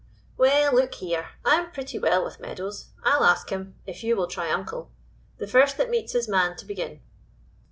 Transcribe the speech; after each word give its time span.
"Well, 0.35 0.73
look 0.73 0.95
here, 0.95 1.27
I'm 1.45 1.69
pretty 1.69 1.99
well 1.99 2.23
with 2.23 2.39
Meadows. 2.39 2.89
I'll 3.03 3.23
ask 3.23 3.51
him 3.51 3.75
if 3.85 4.03
you 4.03 4.15
will 4.15 4.25
try 4.25 4.49
uncle; 4.49 4.89
the 5.37 5.45
first 5.45 5.77
that 5.77 5.91
meets 5.91 6.13
his 6.13 6.27
man 6.27 6.55
to 6.57 6.65
begin." 6.65 7.01